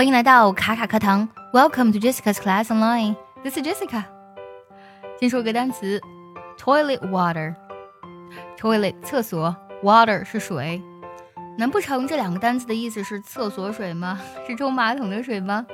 [0.00, 3.14] 欢迎来到卡卡课堂，Welcome to Jessica's Class Online.
[3.42, 4.04] This is Jessica.
[5.20, 6.00] 先说个单词
[6.58, 7.54] ，toilet water。
[8.56, 10.82] toilet 厕所，water 是水。
[11.58, 14.18] 难不成这两个单词的意思是厕所水吗？
[14.46, 15.66] 是冲马桶的水吗？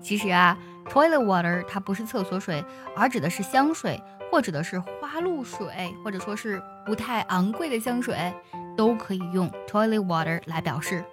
[0.00, 0.56] 其实啊
[0.88, 2.64] ，toilet water 它不是厕所水，
[2.96, 8.32] 而指的是香水，或指的是花露水，或者说是不太昂贵的香水，
[8.78, 11.04] 都可以用 toilet water 来表示。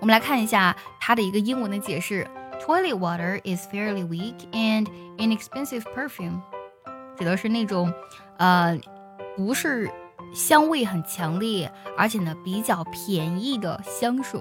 [0.00, 2.26] 我们来看一下它的一个英文的解释：
[2.60, 4.86] Toilet water is fairly weak and
[5.18, 6.40] inexpensive perfume，
[7.18, 7.92] 指的是那种，
[8.38, 8.78] 呃，
[9.36, 9.90] 不是
[10.34, 14.40] 香味很强烈，而且呢比较便宜的香水，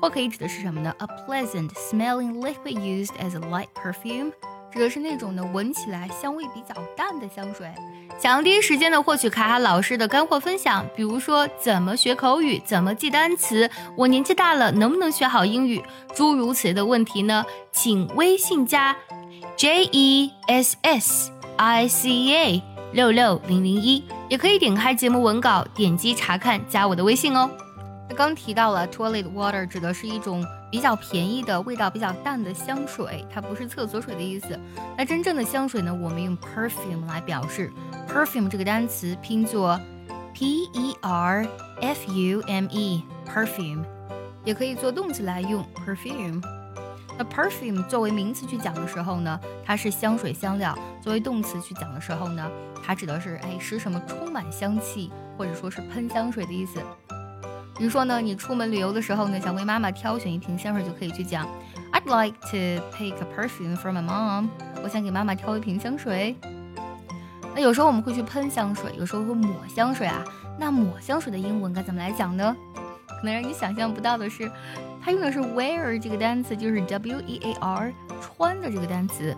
[0.00, 0.94] 或可以指的是什么呢？
[0.98, 4.32] A pleasant smelling liquid used as a light perfume。
[4.71, 7.67] 指的是那种呢，闻起来香味比较淡的香水。
[8.19, 15.83] 想要第一时间的获取卡卡老师的干货分享，比如说怎么学口语，怎么记单词，我年纪大了能不能学好英语，
[16.15, 17.45] 诸如此类的问题呢？
[17.71, 18.95] 请微信加
[19.55, 27.49] J E S S I C A 六六零零一，也可以点开节目文稿，点击查看，加我的微信哦。
[28.15, 34.59] 刚提到了 toilet water 指的是一种比较便宜的、味道比较淡的香水，它不是厕所水的意思。
[34.97, 37.71] 那真正的香水呢，我们用 perfume 来表示。
[38.07, 39.79] perfume 这个单词拼作
[40.33, 41.45] p e r
[41.81, 43.83] f u m e，perfume，
[44.45, 46.41] 也可以做动词来用 perfume。
[47.17, 52.49] 那 perfume 作为名词去讲的时候呢，它是香水香料；作为动词去讲的时候呢，
[52.83, 56.79] 它指的是哎使什么充满香气，或者说是喷香水的意思。
[57.77, 61.47] 比如说呢，你出门旅游的时候呢，想为妈妈挑选一瓶香水，就可以去讲
[61.93, 64.49] ，I'd like to pick a perfume for my mom。
[64.83, 66.35] 我想给妈妈挑一瓶香水。
[67.53, 70.23] 那有时候我们会去喷香水，有时候会抹香水啊。
[70.59, 72.55] 那抹香水的英文该怎么来讲呢？
[73.07, 74.51] 可能让你想象不到的是，
[75.03, 79.35] 它用的是 wear 这个单词，就是 w e a r 穿的这个单词。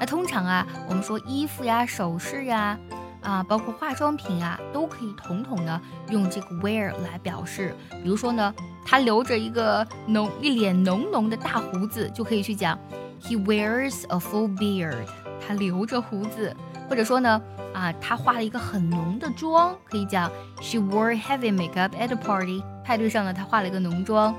[0.00, 2.78] 那通常啊，我们说衣服呀、首饰呀。
[3.22, 7.74] 啊，包括化妆品啊，都可以统统的用这个 wear 来表示。
[8.02, 12.78] 比如说呢，他留着一个浓一脸浓浓的大胡子，就可以去讲
[13.22, 15.06] he wears a full beard，
[15.46, 16.54] 他留着胡子。
[16.90, 17.40] 或者说呢，
[17.72, 24.34] 啊，他化了一个很浓的妆，可以讲 she wore heavy makeup at a party，派对上呢，她化了一个浓妆。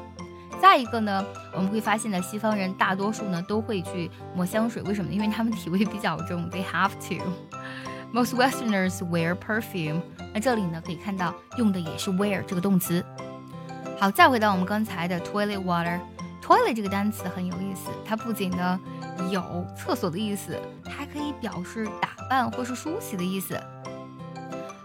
[0.62, 5.12] 再一个呢，我们会发现呢，西方人大多数呢都会去抹香水，为什么？
[5.12, 7.24] 因为他们体味比较重，they have to。
[8.14, 10.00] Most Westerners wear perfume。
[10.32, 13.04] 那这里呢，可以看到用的也是 wear 这个动词。
[14.00, 16.00] 好，再回到我们刚才的 toilet water。
[16.40, 18.80] toilet 这个单词很有意思，它不仅呢
[19.32, 23.60] 有厕所的意思，还可以表示打扮或是梳洗的意思。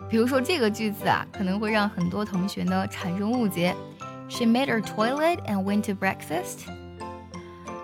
[0.08, 3.76] 比如说这个句子啊，可能会让很多同学呢产生误解。
[4.30, 6.60] She made her toilet and went to breakfast。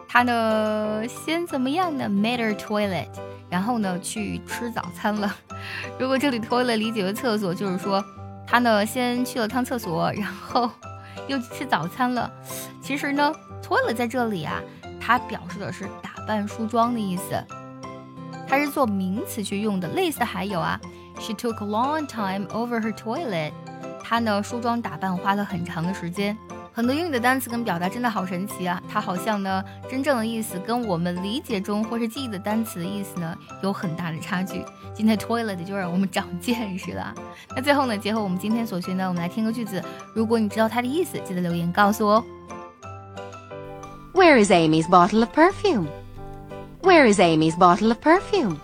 [0.09, 3.09] 她呢先怎么样呢？Made her toilet。
[3.55, 5.33] 然后呢，去吃早餐了。
[5.97, 8.05] 如果这里 toilet 理解为厕所，就是说
[8.45, 10.69] 他呢先去了趟厕所，然后
[11.29, 12.29] 又去吃早餐了。
[12.83, 13.33] 其实呢
[13.63, 14.61] ，toilet 在这里啊，
[15.01, 17.45] 它表示的是打扮梳妆的意思，
[18.49, 19.87] 它是做名词去用的。
[19.91, 20.81] 类似还有啊
[21.21, 23.53] ，She took a long time over her toilet。
[24.03, 26.37] 她呢梳妆打扮花了很长的时间。
[26.77, 28.83] 很多英语的单词跟表达真的好神奇啊！
[28.91, 34.61] 它好像呢，真正的意思跟我们理解中或是记忆的单词的意思呢，有很大的差距。
[34.93, 37.15] 今天 toilet 就让我们长见识了。
[37.55, 39.81] 那最后呢，结合我们今天所学呢，我们来听个句子。
[40.17, 42.25] 如果你知道它的意思，记得留言告诉我哦。
[44.13, 45.87] Where is Amy's bottle of perfume?
[46.83, 48.57] Where is Amy's bottle of perfume?